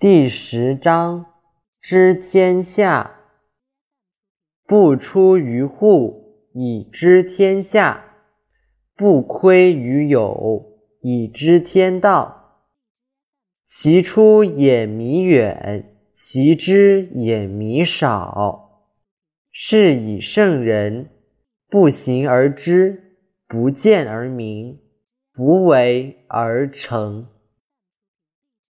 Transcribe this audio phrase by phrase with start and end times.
[0.00, 1.26] 第十章
[1.80, 3.16] 知天下。
[4.64, 8.04] 不出于户以知天下
[8.96, 12.60] 不窥于友以知天道。
[13.66, 18.84] 其出也弥远其知也弥少。
[19.50, 21.08] 是以圣人
[21.68, 23.16] 不行而知
[23.48, 24.78] 不见而明
[25.34, 27.26] 不为而成。